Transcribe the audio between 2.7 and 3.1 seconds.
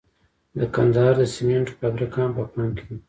کې ده.